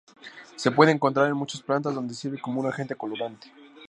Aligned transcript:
Se 0.55 0.71
puede 0.71 0.91
encontrar 0.91 1.27
en 1.29 1.35
muchas 1.37 1.61
plantas, 1.61 1.93
donde 1.93 2.15
sirve 2.15 2.41
como 2.41 2.59
un 2.61 2.65
agente 2.65 2.95
colorante. 2.95 3.51